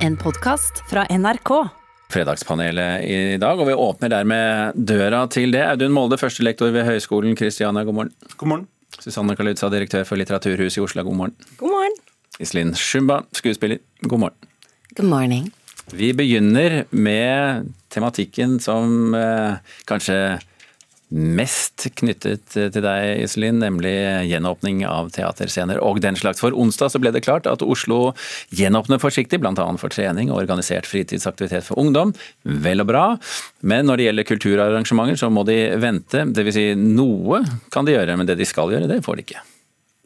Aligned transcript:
En 0.00 0.14
podkast 0.16 0.78
fra 0.88 1.02
NRK. 1.12 1.50
Fredagspanelet 2.08 3.02
i 3.04 3.16
dag, 3.36 3.58
og 3.60 3.66
vi 3.68 3.74
åpner 3.76 4.08
dermed 4.08 4.78
døra 4.88 5.26
til 5.28 5.52
det. 5.52 5.60
Audun 5.66 5.92
Molde, 5.92 6.16
førstelektor 6.16 6.72
ved 6.72 6.86
Høgskolen 6.88 7.36
Kristiania, 7.36 7.84
god 7.84 7.98
morgen. 7.98 8.12
God 8.40 8.48
morgen. 8.48 8.64
Susanne 8.96 9.36
Kalutza, 9.36 9.68
direktør 9.68 10.06
for 10.08 10.16
Litteraturhuset 10.16 10.80
i 10.80 10.84
Oslo, 10.86 11.04
god 11.04 11.18
morgen. 11.18 11.34
God 11.60 11.74
morgen. 11.74 11.98
Iselin 12.40 12.72
Shumba, 12.80 13.20
skuespiller, 13.36 13.82
god 14.08 14.24
morgen. 14.24 14.48
Good 14.96 15.10
morning. 15.10 15.50
Vi 15.92 16.14
begynner 16.16 16.86
med 16.96 17.68
tematikken 17.92 18.56
som 18.64 19.12
eh, 19.14 19.60
kanskje 19.84 20.16
mest 21.10 21.88
knyttet 21.98 22.46
til 22.54 22.84
deg, 22.84 23.24
Iselin, 23.24 23.58
nemlig 23.62 23.92
gjenåpning 24.30 24.84
av 24.88 25.10
teaterscener 25.14 25.80
og 25.82 26.00
den 26.04 26.18
slags. 26.18 26.42
For 26.42 26.54
onsdag 26.56 26.94
så 26.94 27.02
ble 27.02 27.12
det 27.14 27.24
klart 27.26 27.48
at 27.50 27.64
Oslo 27.66 28.14
gjenåpner 28.54 29.02
forsiktig, 29.02 29.42
bl.a. 29.42 29.66
for 29.80 29.92
trening 29.92 30.30
og 30.30 30.42
organisert 30.44 30.88
fritidsaktivitet 30.88 31.66
for 31.66 31.82
ungdom. 31.82 32.14
Vel 32.42 32.84
og 32.84 32.90
bra, 32.92 33.04
men 33.60 33.90
når 33.90 34.00
det 34.00 34.08
gjelder 34.10 34.30
kulturarrangementer 34.30 35.20
så 35.20 35.32
må 35.34 35.44
de 35.48 35.60
vente. 35.82 36.26
Dvs. 36.30 36.54
Si, 36.54 36.66
noe 36.78 37.42
kan 37.74 37.86
de 37.86 37.98
gjøre, 37.98 38.18
men 38.18 38.28
det 38.28 38.38
de 38.40 38.48
skal 38.48 38.72
gjøre, 38.72 38.90
det 38.90 39.02
får 39.06 39.18
de 39.18 39.26
ikke. 39.28 39.49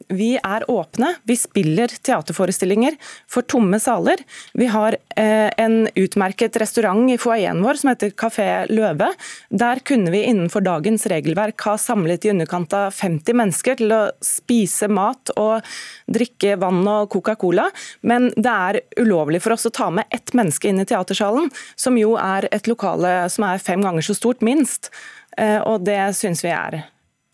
Vi 0.08 0.34
er 0.36 0.64
åpne. 0.70 1.14
Vi 1.28 1.36
spiller 1.38 1.88
teaterforestillinger 1.88 2.96
for 3.30 3.46
tomme 3.48 3.80
saler. 3.80 4.20
Vi 4.54 4.68
har 4.72 4.96
eh, 5.16 5.50
en 5.56 5.88
utmerket 5.94 6.56
restaurant 6.60 7.10
i 7.10 7.18
foajeen 7.20 7.62
vår 7.64 7.80
som 7.80 7.92
heter 7.92 8.14
Kafé 8.18 8.48
Løve. 8.72 9.10
Der 9.50 9.82
kunne 9.86 10.12
vi 10.14 10.24
innenfor 10.28 10.64
dagens 10.64 11.06
regelverk 11.10 11.66
ha 11.68 11.76
samlet 11.80 12.24
i 12.24 12.32
underkant 12.34 12.74
av 12.76 12.94
50 12.94 13.38
mennesker 13.40 13.80
til 13.80 13.94
å 13.94 14.02
spise 14.24 14.88
mat 14.92 15.32
og 15.36 15.64
drikke 16.10 16.56
vann 16.60 16.82
og 16.88 17.10
Coca-Cola, 17.14 17.68
men 18.02 18.30
det 18.36 18.52
er 18.52 18.80
ulovlig 19.00 19.40
for 19.44 19.56
oss 19.56 19.66
å 19.68 19.72
ta 19.74 19.90
med 19.94 20.08
ett 20.14 20.34
menneske 20.36 20.68
inn 20.70 20.82
i 20.82 20.88
teatersalen, 20.88 21.50
som 21.76 21.98
jo 21.98 22.14
er 22.20 22.48
et 22.54 22.68
lokale 22.70 23.24
som 23.32 23.46
er 23.48 23.62
fem 23.62 23.82
ganger 23.84 24.04
så 24.04 24.16
stort, 24.16 24.42
minst. 24.44 24.90
Eh, 25.38 25.60
og 25.62 25.84
det 25.86 26.00
syns 26.18 26.44
vi 26.44 26.52
er 26.54 26.82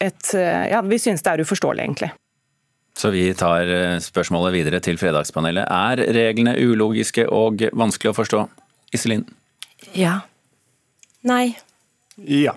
et 0.01 0.35
eh, 0.35 0.71
Ja, 0.73 0.81
vi 0.87 0.99
syns 1.01 1.25
det 1.25 1.35
er 1.35 1.45
uforståelig, 1.45 1.85
egentlig. 1.85 2.11
Så 3.01 3.09
vi 3.15 3.31
tar 3.39 3.69
eh, 3.73 3.99
spørsmålet 4.03 4.53
videre 4.59 4.81
til 4.85 4.99
Fredagspanelet. 5.01 5.65
Er 5.73 6.03
reglene 6.13 6.53
ulogiske 6.61 7.25
og 7.33 7.63
vanskelig 7.73 8.13
å 8.13 8.17
forstå? 8.19 8.43
Iselin? 8.93 9.23
Ja. 9.97 10.19
Nei. 11.25 11.55
Ja. 12.21 12.57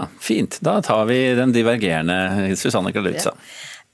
Ja, 0.00 0.08
fint. 0.18 0.58
Da 0.64 0.80
tar 0.82 1.04
vi 1.10 1.20
den 1.38 1.52
divergerende 1.54 2.50
Susanne 2.58 2.90
Kalutza. 2.94 3.34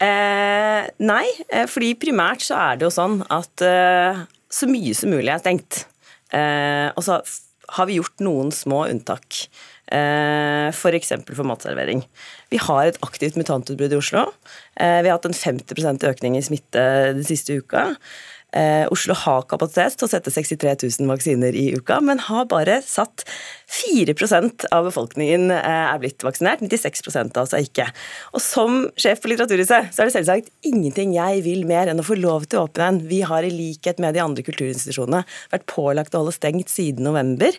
Eh, 0.01 0.87
nei, 1.03 1.25
eh, 1.49 1.67
fordi 1.69 1.95
primært 1.99 2.45
så 2.47 2.57
er 2.71 2.79
det 2.79 2.87
jo 2.87 2.95
sånn 2.95 3.21
at 3.33 3.65
eh, 3.65 4.25
så 4.53 4.69
mye 4.71 4.97
som 4.97 5.13
mulig 5.13 5.33
er 5.35 5.43
stengt. 5.43 5.85
Eh, 6.33 6.89
og 6.95 7.05
så 7.05 7.21
har 7.77 7.89
vi 7.89 7.99
gjort 7.99 8.23
noen 8.25 8.53
små 8.55 8.85
unntak. 8.93 9.43
Eh, 9.93 10.69
F.eks. 10.73 11.13
For, 11.25 11.37
for 11.41 11.49
matservering. 11.49 12.05
Vi 12.53 12.61
har 12.63 12.87
et 12.87 12.99
aktivt 13.03 13.37
mutantutbrudd 13.39 13.93
i 13.93 13.99
Oslo. 13.99 14.29
Eh, 14.79 15.03
vi 15.03 15.11
har 15.11 15.19
hatt 15.19 15.27
en 15.27 15.35
50 15.35 16.07
økning 16.07 16.39
i 16.39 16.45
smitte 16.47 16.87
den 17.17 17.27
siste 17.27 17.59
uka. 17.59 17.93
Eh, 18.57 18.87
Oslo 18.95 19.13
har 19.19 19.43
kapasitet 19.51 19.99
til 19.99 20.07
å 20.07 20.09
sette 20.09 20.31
63 20.33 20.77
000 20.87 21.11
vaksiner 21.11 21.57
i 21.59 21.67
uka, 21.77 21.99
men 22.01 22.23
har 22.29 22.47
bare 22.49 22.79
satt 22.87 23.27
4% 23.69 24.69
av 24.73 24.87
befolkningen 24.87 25.51
eh, 25.53 25.67
er 25.91 25.99
blitt 26.01 26.23
vaksinert, 26.25 26.63
96% 26.65 27.37
altså 27.43 27.61
ikke. 27.65 27.89
Og 28.33 28.41
Som 28.45 28.79
sjef 28.97 29.21
på 29.21 29.33
Litteraturhuset 29.33 29.91
så 29.91 30.03
er 30.03 30.09
det 30.09 30.15
selvsagt 30.15 30.53
ingenting 30.65 31.13
jeg 31.17 31.43
vil 31.45 31.67
mer 31.69 31.91
enn 31.91 32.01
å 32.01 32.07
få 32.07 32.17
lov 32.21 32.47
til 32.47 32.63
å 32.63 32.65
åpne 32.69 32.87
en. 32.87 33.03
Vi 33.11 33.21
har 33.27 33.45
i 33.45 33.53
likhet 33.53 34.01
med 34.03 34.17
de 34.17 34.23
andre 34.25 34.47
kulturinstitusjonene 34.47 35.27
vært 35.53 35.67
pålagt 35.69 36.15
å 36.15 36.23
holde 36.23 36.37
stengt 36.39 36.73
siden 36.73 37.05
november, 37.05 37.53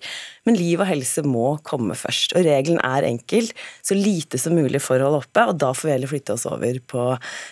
men 0.47 0.57
liv 0.57 0.81
og 0.81 0.89
helse 0.89 1.21
må 1.27 1.57
komme 1.67 1.99
først. 1.99 2.33
Og 2.39 2.47
Regelen 2.47 2.81
er 2.87 3.05
enkel, 3.05 3.51
så 3.85 3.97
lite 3.97 4.39
som 4.41 4.55
mulig 4.57 4.76
for 4.83 4.97
forhold 4.99 5.21
oppe, 5.23 5.45
og 5.49 5.59
da 5.61 5.73
får 5.75 5.87
vi 5.87 5.93
heller 5.95 6.11
flytte 6.11 6.37
oss 6.37 6.47
over 6.49 6.79
på 6.91 7.09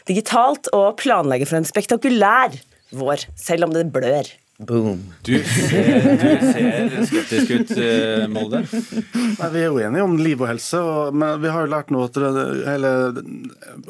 digitalt 0.09 0.71
og 0.75 0.95
planlegge 1.01 1.47
for 1.49 1.59
en 1.59 1.67
spektakulær 1.67 2.57
vår, 2.95 3.27
selv 3.39 3.67
om 3.67 3.75
det 3.75 3.87
blør. 3.93 4.29
Boom. 4.57 5.01
Du 5.21 5.33
ser, 5.43 6.05
du 6.15 6.45
ser 6.47 7.01
skeptisk 7.09 7.49
ut, 7.51 7.71
eh, 7.75 8.23
Molde. 8.31 8.61
Nei, 8.63 9.49
vi 9.51 9.59
er 9.59 9.65
jo 9.65 9.81
enige 9.83 10.05
om 10.07 10.13
liv 10.15 10.39
og 10.39 10.47
helse, 10.47 10.79
og, 10.79 11.17
men 11.19 11.41
vi 11.43 11.51
har 11.51 11.65
jo 11.65 11.71
lært 11.73 11.91
nå 11.91 12.05
at 12.05 12.15
det, 12.15 12.43
hele 12.63 12.91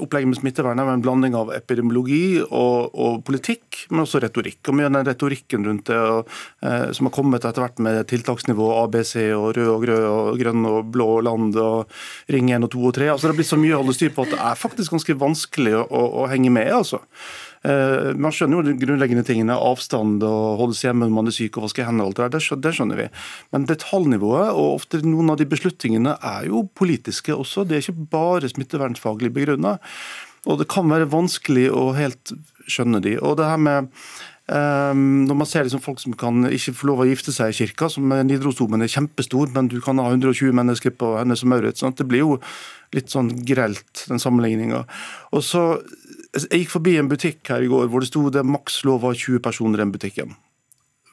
opplegget 0.02 0.32
med 0.32 0.40
smittevern 0.40 0.82
er 0.82 0.90
en 0.90 1.06
blanding 1.06 1.38
av 1.38 1.54
epidemiologi 1.54 2.42
og, 2.48 2.98
og 2.98 3.22
politikk, 3.30 3.86
men 3.92 4.08
også 4.08 4.24
retorikk. 4.26 4.64
Og 4.66 4.80
Mye 4.80 4.90
av 4.90 4.98
den 4.98 5.08
retorikken 5.12 5.70
rundt 5.70 5.94
det 5.94 6.02
og, 6.02 6.34
eh, 6.66 6.90
som 6.98 7.12
har 7.12 7.18
kommet 7.22 7.46
etter 7.46 7.62
hvert 7.62 7.86
med 7.86 8.02
tiltaksnivå 8.10 8.74
ABC 8.82 9.16
og 9.38 9.52
rød 9.60 9.70
og 9.78 9.86
grønn 9.86 10.12
og 10.16 10.42
grønn 10.42 10.70
og 10.72 10.94
blå 10.98 11.12
land 11.30 11.62
og 11.62 11.94
ring 12.34 12.50
1 12.50 12.66
og 12.66 12.74
2 12.74 12.88
og 12.90 12.98
3. 12.98 13.14
Altså, 13.14 13.28
det 13.28 13.36
har 13.36 13.44
blitt 13.44 13.54
så 13.54 13.62
mye 13.62 13.78
å 13.78 13.84
holde 13.86 14.00
styr 14.02 14.18
på 14.18 14.26
at 14.26 14.34
det 14.34 14.46
er 14.50 14.64
faktisk 14.66 14.98
ganske 14.98 15.22
vanskelig 15.28 15.78
å, 15.78 15.86
å, 15.86 16.08
å 16.24 16.32
henge 16.34 16.50
med. 16.50 16.74
altså. 16.74 17.06
Eh, 17.66 18.12
Man 18.14 18.34
skjønner 18.36 18.60
jo 18.60 18.66
de 18.68 18.76
grunnleggende 18.82 19.26
tingene, 19.26 19.58
avstand 19.58 20.24
og 20.26 20.60
holdes 20.62 20.84
hjemme 20.86 21.08
når 21.08 21.16
man 21.16 21.32
er 21.32 21.38
syk 21.38 21.58
og 21.58 21.68
vaske 21.68 21.86
hendene. 21.88 22.06
og 22.06 22.14
alt 22.14 22.34
det 22.36 22.42
der, 22.42 22.62
det 22.62 22.76
skjønner 22.78 23.02
vi. 23.02 23.08
Men 23.56 23.66
detaljnivået 23.70 24.52
og 24.54 24.76
ofte 24.82 25.02
noen 25.06 25.34
av 25.34 25.40
de 25.42 25.50
beslutningene 25.50 26.18
er 26.22 26.52
jo 26.52 26.68
politiske 26.78 27.34
også. 27.34 27.66
Det 27.66 27.78
er 27.78 27.86
ikke 27.86 28.10
bare 28.14 28.52
smittevernfaglig 28.52 29.34
begrunna. 29.34 29.80
Og 30.46 30.62
det 30.62 30.70
kan 30.70 30.88
være 30.92 31.10
vanskelig 31.10 31.72
å 31.74 31.90
helt 31.98 32.36
skjønne 32.70 33.02
de. 33.02 33.18
Og 33.20 33.38
det 33.42 33.50
her 33.50 33.62
med 33.62 33.92
Um, 34.46 35.26
når 35.26 35.38
man 35.40 35.48
ser 35.50 35.66
liksom 35.66 35.82
folk 35.82 35.98
som 35.98 36.14
kan 36.14 36.46
ikke 36.46 36.76
få 36.78 36.86
lov 36.92 37.00
å 37.02 37.08
gifte 37.10 37.34
seg 37.34 37.50
i 37.50 37.56
kirka, 37.64 37.88
som 37.90 38.12
Nidarosdomen 38.14 38.86
er 38.86 38.92
kjempestor, 38.94 39.50
men 39.56 39.72
du 39.72 39.80
kan 39.82 39.98
ha 39.98 40.06
120 40.12 40.54
mennesker 40.54 40.94
på 40.94 41.16
henne 41.18 41.34
som 41.34 41.50
Maurits. 41.50 41.82
Det 41.82 42.06
blir 42.06 42.22
jo 42.22 42.36
litt 42.94 43.10
sånn 43.10 43.32
grelt, 43.42 44.04
den 44.06 44.22
sammenligninga. 44.22 44.84
Og 45.34 45.42
så 45.42 45.64
Jeg 46.36 46.66
gikk 46.66 46.74
forbi 46.74 46.98
en 47.00 47.12
butikk 47.12 47.48
her 47.54 47.64
i 47.64 47.70
går 47.72 47.88
hvor 47.92 48.04
det 48.04 48.10
sto 48.10 48.26
det 48.34 48.44
maks 48.44 48.82
lov 48.88 49.06
av 49.08 49.16
20 49.16 49.40
personer 49.46 49.80
i 49.80 49.86
den 49.86 49.94
butikken. 49.94 50.34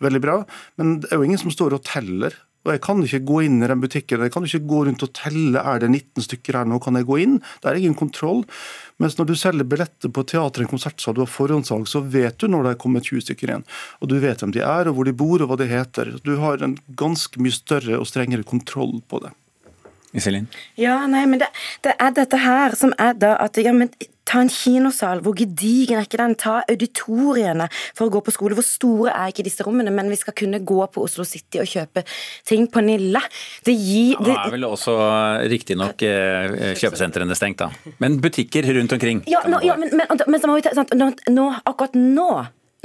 Veldig 0.03 0.23
bra, 0.23 0.41
men 0.81 0.97
det 1.03 1.13
er 1.13 1.21
jo 1.21 1.29
ingen 1.29 1.39
som 1.39 1.53
står 1.55 1.77
og 1.77 1.85
teller. 1.87 2.35
Og 2.63 2.71
Jeg 2.71 2.83
kan 2.85 3.01
ikke 3.03 3.27
gå 3.27 3.41
inn 3.43 3.59
i 3.59 3.67
den 3.67 3.81
butikken 3.83 4.23
jeg 4.23 4.31
kan 4.35 4.45
ikke 4.47 4.69
gå 4.71 4.85
rundt 4.87 5.03
og 5.03 5.11
telle 5.19 5.59
er 5.59 5.81
det 5.83 5.89
19 5.91 6.27
stykker 6.29 6.61
her 6.61 6.69
nå, 6.71 6.79
kan 6.83 6.95
jeg 6.95 7.09
gå 7.09 7.19
inn? 7.19 7.41
Det 7.59 7.71
er 7.71 7.79
ingen 7.81 7.97
kontroll. 7.99 8.45
Mens 9.03 9.17
når 9.19 9.31
du 9.31 9.35
selger 9.39 9.67
billetter 9.67 10.13
på 10.15 10.23
teater, 10.31 10.63
en 10.63 10.71
konsertsal, 10.71 11.17
du 11.17 11.25
har 11.25 11.31
forhåndssalg, 11.31 11.89
så 11.91 12.05
vet 12.07 12.39
du 12.39 12.47
når 12.47 12.69
det 12.69 12.75
er 12.75 12.81
kommet 12.85 13.11
20 13.11 13.27
stykker 13.27 13.51
igjen. 13.51 13.67
Og 13.99 14.13
du 14.13 14.19
vet 14.23 14.43
hvem 14.43 14.55
de 14.55 14.63
er, 14.63 14.87
og 14.87 14.95
hvor 14.95 15.11
de 15.11 15.17
bor, 15.25 15.43
og 15.43 15.51
hva 15.51 15.59
de 15.59 15.67
heter. 15.71 16.15
Du 16.23 16.37
har 16.39 16.63
en 16.63 16.77
ganske 16.99 17.43
mye 17.43 17.57
større 17.57 17.99
og 17.99 18.07
strengere 18.11 18.47
kontroll 18.47 19.01
på 19.11 19.25
det. 19.27 19.35
Iselin? 20.13 20.49
Ja, 20.81 21.01
nei, 21.11 21.25
men 21.29 21.41
det, 21.43 21.49
det 21.85 21.97
er 21.99 22.17
dette 22.17 22.41
her 22.43 22.77
som 22.79 22.93
er 23.01 23.17
da 23.19 23.37
at 23.41 23.61
ja, 23.61 23.73
men 23.77 23.93
Ta 24.23 24.39
en 24.39 24.51
kinosal, 24.53 25.19
hvor 25.25 25.35
gedigen 25.35 25.99
er 25.99 26.07
ikke 26.07 26.21
den? 26.21 26.37
Ta 26.39 26.61
auditoriene 26.71 27.67
for 27.91 28.07
å 28.07 28.13
gå 28.15 28.21
på 28.23 28.35
skole. 28.35 28.55
Hvor 28.55 28.67
store 28.67 29.11
er 29.11 29.33
ikke 29.33 29.45
disse 29.49 29.67
rommene? 29.67 29.91
Men 29.95 30.13
vi 30.13 30.19
skal 30.21 30.37
kunne 30.39 30.61
gå 30.63 30.79
på 30.95 31.03
Oslo 31.03 31.27
City 31.27 31.59
og 31.59 31.67
kjøpe 31.67 32.05
ting 32.47 32.69
på 32.71 32.85
Nilla. 32.87 33.21
Det 33.67 33.75
gir 33.75 34.23
Nå 34.23 34.29
det, 34.29 34.39
er 34.39 34.55
vel 34.55 34.69
også 34.69 34.95
riktignok 35.51 36.07
kjøpesentrene 36.07 37.35
stengt, 37.37 37.65
da. 37.65 37.93
Men 38.03 38.21
butikker 38.23 38.71
rundt 38.79 38.95
omkring. 38.95 39.25
Ja, 39.31 39.43
nå, 39.51 39.59
ja 39.67 39.77
men, 39.81 39.91
men, 39.99 40.07
men 40.23 40.41
så 40.41 40.51
må 40.51 40.61
vi 40.61 40.67
ta, 40.69 40.77
sant, 40.79 40.95
nå, 40.95 41.11
nå, 41.35 41.51
akkurat 41.67 41.99
nå 41.99 42.31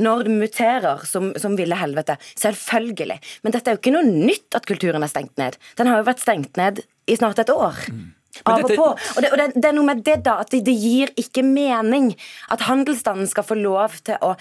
når 0.02 0.28
det 0.28 0.34
muterer 0.42 1.06
som, 1.10 1.32
som 1.42 1.56
ville 1.58 1.78
helvete. 1.78 2.18
Selvfølgelig. 2.38 3.22
Men 3.46 3.54
dette 3.54 3.72
er 3.72 3.78
jo 3.78 3.82
ikke 3.82 3.94
noe 3.96 4.06
nytt 4.10 4.58
at 4.58 4.68
kulturen 4.70 5.06
er 5.06 5.10
stengt 5.10 5.38
ned. 5.42 5.58
Den 5.78 5.90
har 5.90 6.02
jo 6.02 6.10
vært 6.10 6.22
stengt 6.22 6.58
ned 6.58 6.84
i 7.08 7.18
snart 7.20 7.40
et 7.44 7.52
år. 7.54 7.78
Av 8.46 8.60
og 8.60 8.68
dette- 8.68 8.78
på. 8.78 8.88
Og, 8.94 9.22
det, 9.24 9.32
og 9.32 9.38
det, 9.40 9.48
det 9.56 9.66
er 9.66 9.78
noe 9.78 9.88
med 9.88 10.04
det, 10.06 10.20
da, 10.28 10.40
at 10.44 10.52
det, 10.54 10.64
det 10.68 10.76
gir 10.78 11.14
ikke 11.18 11.44
mening 11.46 12.12
at 12.54 12.66
handelsstanden 12.68 13.30
skal 13.30 13.48
få 13.48 13.58
lov 13.60 14.02
til 14.04 14.20
å 14.22 14.36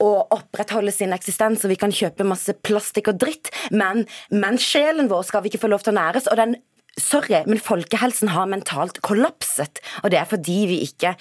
å 0.00 0.10
opprettholde 0.32 0.92
sin 0.96 1.12
eksistens, 1.12 1.60
og 1.60 1.74
vi 1.74 1.76
kan 1.76 1.92
kjøpe 1.92 2.24
masse 2.24 2.54
plastikk 2.64 3.10
og 3.12 3.18
dritt, 3.20 3.50
men, 3.68 4.06
men 4.32 4.56
sjelen 4.56 5.10
vår 5.12 5.26
skal 5.28 5.44
vi 5.44 5.50
ikke 5.52 5.60
få 5.66 5.68
lov 5.74 5.84
til 5.84 5.92
å 5.92 5.98
næres. 5.98 6.28
og 6.32 6.40
den 6.40 6.56
Sorry, 7.00 7.38
men 7.46 7.60
folkehelsen 7.62 8.32
har 8.32 8.48
mentalt 8.50 8.98
kollapset, 9.06 9.78
og 10.02 10.10
det 10.12 10.18
er 10.20 10.28
fordi 10.28 10.56
vi 10.72 10.80
ikke 10.88 11.14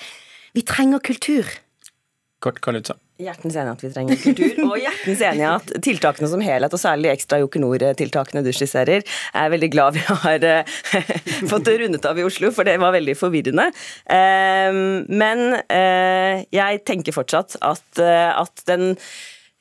Vi 0.56 0.64
trenger 0.66 0.98
kultur. 1.06 1.46
Kort, 2.40 2.60
Karl-Utsa. 2.64 2.96
Hjertens 3.20 3.56
enig 3.60 3.74
at 3.74 3.82
vi 3.84 3.90
trenger 3.92 4.20
kultur, 4.22 4.60
og 4.70 4.78
hjertens 4.80 5.24
enig 5.28 5.44
at 5.50 5.74
tiltakene 5.84 6.30
som 6.32 6.44
helhet, 6.44 6.76
og 6.76 6.80
særlig 6.80 7.12
ekstra 7.12 7.42
Joker 7.42 7.60
Nord-tiltakene 7.60 8.44
du 8.46 8.52
skisserer, 8.56 9.04
er 9.04 9.52
veldig 9.52 9.70
glad 9.74 9.98
vi 9.98 10.06
har 10.08 10.46
eh, 10.48 10.78
fått 11.52 11.68
det 11.68 11.76
rundet 11.82 12.08
av 12.08 12.20
i 12.20 12.24
Oslo, 12.24 12.54
for 12.56 12.68
det 12.68 12.78
var 12.80 12.96
veldig 12.96 13.18
forvirrende. 13.20 13.68
Eh, 14.08 14.80
Men 15.10 15.44
eh, 15.68 16.46
jeg 16.56 16.86
tenker 16.88 17.16
fortsatt 17.16 17.60
at, 17.60 18.00
at 18.00 18.64
den 18.70 18.94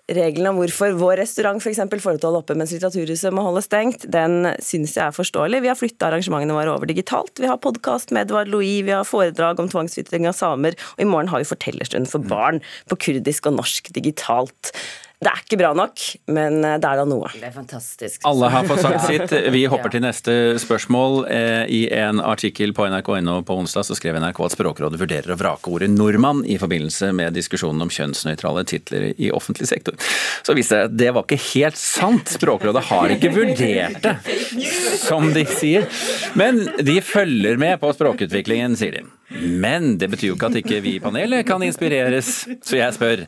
Regelen 0.09 0.47
om 0.49 0.57
hvorfor 0.57 0.95
vår 0.97 1.19
restaurant 1.21 1.61
for 1.61 1.69
eksempel, 1.69 2.01
får 2.01 2.17
holde 2.17 2.41
oppe 2.41 2.55
mens 2.57 2.71
Litteraturhuset 2.73 3.35
må 3.37 3.43
holde 3.45 3.61
stengt, 3.65 4.07
den 4.09 4.47
syns 4.65 4.95
jeg 4.97 5.05
er 5.05 5.17
forståelig. 5.17 5.61
Vi 5.61 5.69
har 5.69 5.77
flytta 5.77 6.09
arrangementene 6.09 6.57
våre 6.57 6.73
over 6.73 6.89
digitalt. 6.89 7.35
Vi 7.37 7.51
har 7.51 7.61
podkast 7.61 8.15
med 8.15 8.25
Edvard 8.25 8.49
Louis, 8.49 8.81
vi 8.87 8.95
har 8.97 9.05
foredrag 9.05 9.61
om 9.61 9.69
tvangsflytting 9.69 10.25
av 10.31 10.39
samer, 10.39 10.79
og 10.97 11.05
i 11.05 11.09
morgen 11.09 11.29
har 11.29 11.45
vi 11.45 11.51
fortellerstund 11.51 12.09
for 12.09 12.25
barn 12.25 12.63
på 12.89 12.97
kurdisk 13.05 13.51
og 13.51 13.59
norsk 13.61 13.93
digitalt. 13.93 14.73
Det 15.19 15.27
er 15.27 15.41
ikke 15.43 15.57
bra 15.59 15.73
nok, 15.75 16.03
men 16.31 16.61
det 16.63 16.87
er 16.87 17.01
da 17.01 17.05
noe. 17.09 17.27
Det 17.35 17.49
er 17.49 17.55
fantastisk. 17.55 18.23
Alle 18.29 18.51
har 18.55 18.69
fått 18.69 18.85
sagt 18.85 19.09
sitt. 19.09 19.33
Vi 19.51 19.65
hopper 19.67 19.91
til 19.91 20.05
neste 20.05 20.35
spørsmål. 20.63 21.25
Eh, 21.35 21.65
I 21.75 21.81
en 21.99 22.23
artikkel 22.23 22.71
på 22.77 22.87
nrk.no 22.87 23.41
på 23.43 23.57
onsdag 23.59 23.89
så 23.89 23.97
skrev 23.99 24.21
NRK 24.23 24.39
at 24.47 24.55
Språkrådet 24.55 25.01
vurderer 25.03 25.35
å 25.35 25.39
vrake 25.41 25.75
ordet 25.75 25.91
nordmann 25.91 26.45
i 26.47 26.55
forbindelse 26.63 27.11
med 27.19 27.35
diskusjonen 27.35 27.83
om 27.83 27.91
kjønnsnøytrale 27.91 28.63
titler 28.71 29.09
i 29.19 29.33
offentlig 29.35 29.67
sektor. 29.73 29.99
Så 30.47 30.55
viste 30.55 30.79
det 30.79 30.87
at 30.93 30.97
det 31.03 31.11
var 31.17 31.27
ikke 31.27 31.43
helt 31.51 31.83
sant. 31.83 32.31
Språkrådet 32.39 32.87
har 32.93 33.19
ikke 33.19 33.35
vurdert 33.35 33.99
det, 34.07 34.17
som 35.03 35.33
de 35.35 35.43
sier. 35.51 35.91
Men 36.39 36.63
de 36.79 37.01
følger 37.03 37.59
med 37.59 37.81
på 37.83 37.91
språkutviklingen, 37.99 38.79
sier 38.79 39.01
de. 39.01 39.09
Men 39.31 39.99
det 40.01 40.09
betyr 40.09 40.31
jo 40.31 40.37
ikke 40.39 40.49
at 40.49 40.57
ikke 40.63 40.79
vi 40.81 40.95
i 40.97 41.01
panelet 41.05 41.45
kan 41.49 41.61
inspireres, 41.67 42.47
så 42.65 42.79
jeg 42.79 42.95
spør. 42.97 43.25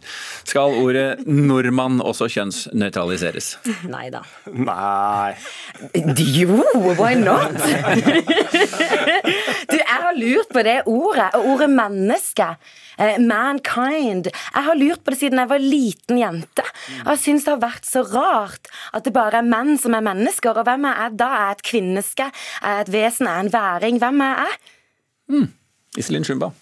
Skal 0.49 0.77
ordet 0.81 1.27
nordmann 1.29 1.99
også 2.01 2.29
kjønnsnøytraliseres? 2.33 3.51
Nei 3.93 4.07
da. 4.15 4.23
Nei. 4.49 5.35
Jo, 6.41 6.57
why 6.97 7.13
not? 7.21 7.53
Du, 9.71 9.77
jeg 9.77 9.99
har 10.07 10.17
lurt 10.17 10.49
på 10.55 10.63
det 10.67 10.79
ordet, 10.89 11.29
og 11.37 11.47
ordet 11.53 11.69
menneske. 11.75 12.49
eh, 12.99 13.19
Mankind. 13.21 14.31
Jeg 14.33 14.65
har 14.67 14.81
lurt 14.81 15.05
på 15.05 15.13
det 15.15 15.21
siden 15.21 15.39
jeg 15.43 15.51
var 15.53 15.63
liten 15.63 16.19
jente. 16.21 16.65
Og 17.05 17.13
jeg 17.15 17.23
syns 17.27 17.45
det 17.47 17.55
har 17.55 17.63
vært 17.69 17.87
så 17.89 18.03
rart 18.09 18.73
at 18.97 19.05
det 19.07 19.13
bare 19.17 19.41
er 19.45 19.49
menn 19.53 19.77
som 19.81 19.95
er 19.97 20.05
mennesker. 20.09 20.57
Og 20.57 20.65
hvem 20.69 20.89
er 20.91 21.05
jeg 21.05 21.17
da? 21.21 21.31
Er 21.31 21.47
jeg 21.53 21.59
et 21.61 21.65
kvinneske? 21.75 22.31
Er 22.65 22.81
jeg 22.81 22.89
et 22.89 22.93
vesen? 22.97 23.29
Er 23.31 23.37
jeg 23.43 23.47
en 23.51 23.55
væring? 23.61 24.01
Hvem 24.03 24.27
er 24.27 24.45
jeg? 24.47 24.61
Iselin 25.99 26.27
Shumba. 26.27 26.53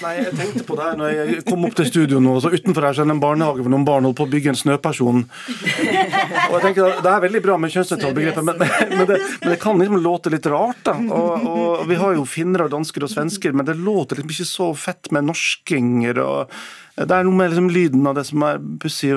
Nei, 0.00 0.12
jeg 0.16 0.32
tenkte 0.36 0.64
på 0.66 0.76
det 0.78 0.86
når 0.98 1.10
jeg 1.12 1.42
kom 1.46 1.64
opp 1.68 1.74
til 1.76 1.88
studio 1.88 2.20
nå. 2.22 2.36
så 2.40 2.50
Utenfor 2.54 2.86
her 2.86 2.96
så 2.96 3.02
er 3.02 3.08
det 3.08 3.14
en 3.16 3.22
barnehage 3.22 3.64
hvor 3.64 3.72
noen 3.72 3.86
barn 3.86 4.06
holder 4.06 4.16
på 4.16 4.26
å 4.26 4.30
bygge 4.32 4.52
en 4.52 4.58
snøperson. 4.58 5.24
Og 5.26 6.54
jeg 6.56 6.62
tenker 6.64 7.02
Det 7.04 7.10
er 7.10 7.24
veldig 7.26 7.42
bra 7.44 7.58
med 7.60 7.74
kjønnsnøytralbegrepet, 7.74 8.46
men, 8.48 8.62
men, 8.94 9.04
det, 9.10 9.18
men 9.42 9.52
det 9.52 9.58
kan 9.62 9.80
liksom 9.80 10.00
låte 10.04 10.32
litt 10.32 10.48
rart. 10.50 10.80
da. 10.86 10.96
Og, 11.04 11.44
og 11.50 11.84
Vi 11.90 11.98
har 12.00 12.16
jo 12.16 12.24
finnere, 12.28 12.70
dansker 12.72 13.04
og 13.04 13.12
svensker, 13.12 13.52
men 13.52 13.68
det 13.68 13.76
låter 13.76 14.22
liksom 14.22 14.34
ikke 14.36 14.50
så 14.54 14.70
fett 14.86 15.12
med 15.14 15.28
norskinger. 15.28 16.22
og 16.24 16.56
det 16.94 17.10
er 17.10 17.26
noe 17.26 17.34
med 17.34 17.50
liksom 17.50 17.70
lyden 17.74 18.06
av 18.06 18.14
det 18.18 18.22
som 18.28 18.42
er 18.46 18.60
pussig. 18.82 19.10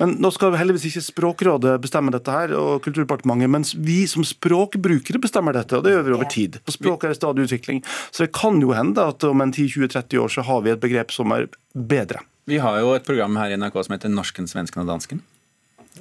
Men 0.00 0.16
nå 0.20 0.30
skal 0.34 0.52
vi 0.52 0.60
heldigvis 0.60 0.88
ikke 0.90 1.04
Språkrådet 1.06 1.76
bestemme 1.80 2.12
dette 2.12 2.32
her, 2.32 2.52
og 2.58 2.82
Kulturdepartementet, 2.84 3.52
mens 3.52 3.72
vi 3.76 4.02
som 4.10 4.26
språkbrukere 4.26 5.20
bestemmer 5.22 5.56
dette, 5.56 5.78
og 5.78 5.86
det 5.86 5.94
gjør 5.94 6.06
vi 6.08 6.16
over 6.18 6.30
tid. 6.32 6.60
Og 6.66 6.76
språk 6.76 7.06
er 7.06 7.14
i 7.14 7.18
stadig 7.18 7.46
utvikling. 7.48 7.80
Så 8.10 8.26
det 8.26 8.34
kan 8.36 8.60
jo 8.60 8.74
hende 8.76 9.08
at 9.08 9.24
om 9.24 9.44
en 9.44 9.54
10-20-30 9.54 10.20
år 10.22 10.34
så 10.36 10.44
har 10.46 10.64
vi 10.66 10.74
et 10.74 10.82
begrep 10.82 11.14
som 11.14 11.32
er 11.36 11.48
bedre. 11.72 12.20
Vi 12.46 12.60
har 12.62 12.78
jo 12.78 12.92
et 12.94 13.06
program 13.06 13.40
her 13.40 13.54
i 13.54 13.58
NRK 13.58 13.80
som 13.86 13.96
heter 13.96 14.12
Norsken, 14.12 14.46
svensken 14.50 14.84
og 14.84 14.92
dansken. 14.92 15.24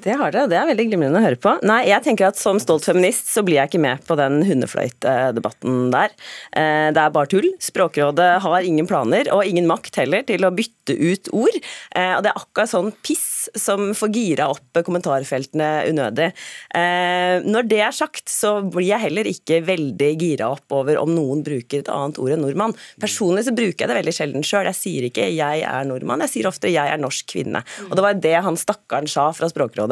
Det 0.04 0.14
har 0.20 0.34
dere, 0.34 0.44
og 0.46 0.52
det 0.52 0.58
er 0.60 0.68
veldig 0.70 0.86
glimrende 0.90 1.20
å 1.22 1.24
høre 1.24 1.40
på. 1.42 1.52
Nei, 1.66 1.86
jeg 1.88 2.04
tenker 2.06 2.28
at 2.28 2.40
Som 2.40 2.60
stolt 2.62 2.86
feminist 2.86 3.30
så 3.32 3.42
blir 3.46 3.58
jeg 3.62 3.72
ikke 3.72 3.82
med 3.82 4.04
på 4.06 4.18
den 4.20 4.42
hundefløytedebatten 4.46 5.90
der. 5.94 6.12
Eh, 6.52 6.92
Det 6.92 7.02
er 7.02 7.14
bare 7.16 7.30
tull. 7.32 7.48
Språkrådet 7.64 8.42
har 8.44 8.62
ingen 8.62 8.88
planer, 8.88 9.32
og 9.34 9.46
ingen 9.46 9.68
makt 9.68 9.96
heller, 9.96 10.24
til 10.28 10.44
å 10.46 10.52
bytte 10.54 10.94
ut 10.94 11.30
ord. 11.34 11.56
Eh, 11.96 12.14
Og 12.18 12.24
det 12.24 12.32
er 12.32 12.42
akkurat 12.42 12.70
sånn 12.70 12.92
piss 13.02 13.50
som 13.56 13.94
får 13.94 14.12
gira 14.14 14.50
opp 14.50 14.84
kommentarfeltene 14.84 15.88
unødig. 15.90 16.34
Eh, 16.76 17.42
Når 17.46 17.68
det 17.68 17.82
er 17.82 17.92
sagt, 17.92 18.28
så 18.30 18.62
blir 18.62 18.92
jeg 18.92 19.00
heller 19.00 19.24
ikke 19.26 19.64
veldig 19.66 20.12
gira 20.20 20.52
opp 20.52 20.72
over 20.72 20.98
om 21.02 21.10
noen 21.16 21.44
bruker 21.44 21.80
et 21.80 21.90
annet 21.90 22.20
ord 22.20 22.32
enn 22.36 22.42
nordmann. 22.42 22.76
Personlig 23.00 23.46
så 23.46 23.56
bruker 23.56 23.86
jeg 23.86 23.90
det 23.90 24.00
veldig 24.02 24.14
sjelden 24.14 24.44
sjøl. 24.44 24.66
Jeg 24.66 24.76
sier 24.76 25.04
ikke 25.10 25.32
'jeg 25.32 25.64
er 25.64 25.84
nordmann', 25.86 26.22
jeg 26.22 26.30
sier 26.30 26.48
ofte 26.48 26.68
'jeg 26.68 26.88
er 26.92 26.98
norsk 26.98 27.26
kvinne'. 27.26 27.64
Og 27.90 27.96
det 27.96 28.04
var 28.04 28.14
det 28.14 28.44
han 28.44 28.56
stakkaren 28.56 29.08
sa 29.08 29.32
fra 29.32 29.48
Språkrådet 29.48 29.85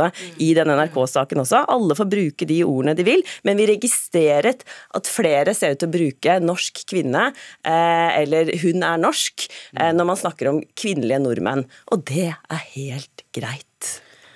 i 0.43 0.53
denne 0.57 0.77
NRK-saken 0.79 1.43
også. 1.43 1.63
Alle 1.73 1.97
får 1.97 2.09
bruke 2.11 2.47
de 2.49 2.61
ordene 2.65 2.95
de 2.97 3.05
vil, 3.07 3.23
men 3.43 3.59
vi 3.59 3.69
registreret 3.73 4.63
at 4.95 5.09
flere 5.09 5.55
ser 5.57 5.75
ut 5.75 5.83
til 5.83 5.91
å 5.91 5.97
bruke 5.97 6.39
'norsk 6.43 6.85
kvinne' 6.89 7.33
eh, 7.65 8.21
eller 8.21 8.53
'hun 8.61 8.83
er 8.83 8.97
norsk' 8.97 9.49
eh, 9.79 9.91
når 9.93 10.05
man 10.05 10.17
snakker 10.17 10.49
om 10.49 10.63
kvinnelige 10.75 11.21
nordmenn. 11.23 11.65
Og 11.91 12.05
det 12.05 12.33
er 12.33 12.61
helt 12.75 13.27
greit. 13.33 13.72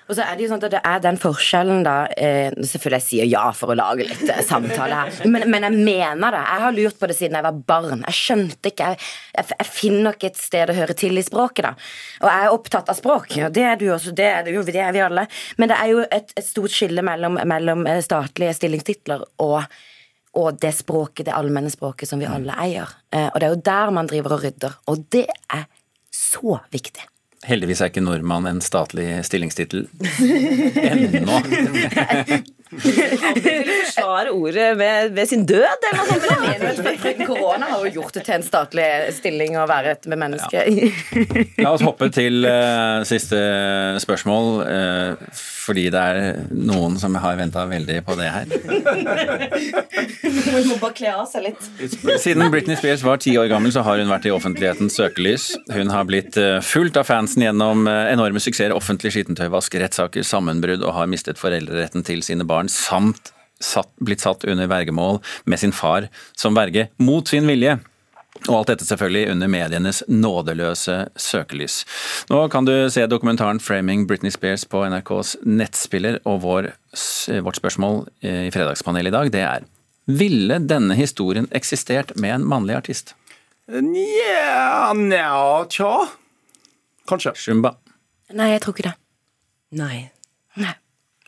Og 0.07 0.15
så 0.15 0.23
er 0.23 0.37
det 0.37 0.45
jo 0.45 0.51
sånn 0.53 0.63
at 0.63 0.71
det 0.71 0.81
er 0.87 1.01
den 1.03 1.19
forskjellen, 1.19 1.81
da 1.85 1.95
eh, 2.15 2.53
Selvfølgelig 2.55 2.97
jeg 2.97 3.05
sier 3.07 3.29
ja 3.29 3.43
for 3.55 3.73
å 3.73 3.77
lage 3.77 4.07
litt 4.07 4.23
eh, 4.31 4.43
samtale 4.45 5.01
her, 5.01 5.17
men, 5.27 5.47
men 5.51 5.67
jeg 5.67 5.75
mener 5.75 6.35
det. 6.35 6.43
Jeg 6.47 6.63
har 6.63 6.77
lurt 6.77 6.99
på 6.99 7.09
det 7.09 7.17
siden 7.17 7.37
jeg 7.39 7.47
var 7.47 7.59
barn. 7.73 8.05
Jeg 8.07 8.19
skjønte 8.21 8.71
ikke 8.71 8.93
Jeg, 8.93 9.09
jeg, 9.35 9.49
jeg 9.53 9.69
finner 9.71 10.07
nok 10.09 10.27
et 10.29 10.39
sted 10.39 10.71
å 10.71 10.77
høre 10.77 10.95
til 10.97 11.19
i 11.19 11.25
språket, 11.25 11.67
da. 11.67 11.73
Og 12.23 12.29
jeg 12.31 12.47
er 12.47 12.55
opptatt 12.55 12.93
av 12.93 12.97
språk, 12.99 13.35
og 13.41 13.53
det 13.57 13.67
er 13.67 13.77
du 13.79 13.87
også. 13.91 14.15
Det 14.17 14.29
er, 14.29 14.51
jo, 14.53 14.63
det 14.67 14.79
er 14.81 14.95
vi 14.95 15.03
alle. 15.03 15.27
Men 15.59 15.71
det 15.71 15.81
er 15.81 15.91
jo 15.91 16.01
et, 16.05 16.33
et 16.37 16.47
stort 16.47 16.73
skille 16.73 17.03
mellom, 17.05 17.39
mellom 17.49 17.85
eh, 17.89 18.01
statlige 18.05 18.55
stillingstitler 18.61 19.27
og 19.43 19.61
og 20.37 20.57
det 20.61 20.69
språket, 20.75 21.25
det 21.25 21.33
allmenne 21.33 21.71
språket 21.73 22.09
som 22.11 22.21
vi 22.21 22.27
alle 22.29 22.53
eier. 22.61 22.91
Eh, 23.09 23.25
og 23.31 23.39
det 23.39 23.47
er 23.47 23.53
jo 23.55 23.61
der 23.65 23.93
man 23.95 24.09
driver 24.09 24.35
og 24.35 24.43
rydder. 24.43 24.75
Og 24.91 25.05
det 25.09 25.25
er 25.49 25.63
så 26.13 26.59
viktig. 26.73 27.07
Heldigvis 27.47 27.81
er 27.81 27.91
ikke 27.91 28.03
nordmann 28.03 28.47
en 28.49 28.61
statlig 28.63 29.07
stillingstittel 29.23 29.85
ennå. 30.91 31.39
Forsvare 32.71 34.31
ordet 34.31 34.77
ved, 34.77 35.11
ved 35.15 35.29
sin 35.29 35.45
død, 35.47 35.85
eller 35.89 36.01
noe 36.01 36.19
sånt. 36.75 37.27
Korona 37.27 37.69
har 37.69 37.85
jo 37.85 38.01
gjort 38.01 38.17
det 38.17 38.23
til 38.27 38.35
en 38.37 38.45
statlig 38.45 38.87
stilling 39.15 39.57
å 39.59 39.67
være 39.69 39.95
et 39.95 40.07
menneske. 40.11 40.63
La 41.63 41.73
oss 41.73 41.83
hoppe 41.85 42.09
til 42.13 42.43
uh, 42.47 43.03
siste 43.07 43.39
spørsmål, 44.03 44.49
uh, 44.67 45.43
fordi 45.67 45.87
det 45.93 46.01
er 46.01 46.41
noen 46.51 46.97
som 46.99 47.15
har 47.19 47.37
venta 47.39 47.65
veldig 47.67 48.01
på 48.07 48.15
det 48.19 48.29
her. 48.31 48.45
Man 50.47 50.67
må 50.69 50.77
bare 50.81 50.95
kle 50.95 51.13
av 51.13 51.25
seg 51.29 51.49
litt. 51.49 51.67
Siden 52.23 52.47
Britney 52.53 52.77
Spears 52.79 53.03
var 53.05 53.19
ti 53.23 53.35
år 53.39 53.49
gammel, 53.51 53.73
så 53.75 53.83
har 53.85 53.99
hun 54.01 54.11
vært 54.11 54.27
i 54.29 54.33
offentlighetens 54.33 54.95
søkelys. 54.97 55.49
Hun 55.73 55.91
har 55.91 56.07
blitt 56.07 56.37
eh, 56.39 56.59
fulgt 56.63 56.97
av 56.99 57.07
fansen 57.09 57.43
gjennom 57.43 57.87
enorme 57.87 58.39
suksesser, 58.43 58.75
offentlig 58.75 59.11
skittentøyvask, 59.15 59.75
rettssaker, 59.83 60.23
sammenbrudd 60.27 60.81
og 60.85 60.95
har 60.95 61.11
mistet 61.11 61.39
foreldreretten 61.41 62.05
til 62.07 62.23
sine 62.25 62.43
barn, 62.47 62.56
samt 62.65 63.33
satt, 63.59 63.93
blitt 64.01 64.21
satt 64.21 64.45
under 64.45 64.67
vergemål 64.67 65.21
med 65.45 65.59
sin 65.59 65.71
far 65.71 66.09
som 66.37 66.57
verge, 66.57 66.87
mot 66.97 67.27
sin 67.27 67.47
vilje. 67.47 67.77
Og 68.45 68.53
alt 68.53 68.69
dette 68.69 68.85
selvfølgelig 68.85 69.31
under 69.31 69.49
medienes 69.49 70.03
nådeløse 70.07 70.97
søkelys. 71.17 71.79
Nå 72.29 72.43
kan 72.53 72.65
du 72.65 72.89
se 72.93 73.05
dokumentaren 73.09 73.59
'Framing 73.59 74.05
Britney 74.07 74.31
Spears' 74.31 74.67
på 74.69 74.83
NRKs 74.85 75.37
nettspiller, 75.41 76.19
og 76.25 76.41
vår, 76.41 76.71
vårt 77.41 77.57
spørsmål 77.57 78.07
eh, 78.21 78.47
i 78.47 78.51
Fredagspanelet 78.51 79.09
i 79.09 79.17
dag 79.17 79.31
det 79.31 79.41
er 79.41 79.65
Ville 80.07 80.59
denne 80.59 80.95
historien 80.95 81.49
eksistert 81.51 82.15
med 82.15 82.35
en 82.35 82.45
mannlig 82.45 82.77
artist? 82.77 83.15
Nja, 83.67 84.93
nja, 84.93 85.65
tja. 85.67 86.07
Kanskje. 87.09 87.33
Shumba. 87.35 87.73
Nei, 88.31 88.53
jeg 88.53 88.61
tror 88.63 88.75
ikke 88.75 88.87
det. 88.87 88.95
Nei, 89.75 90.09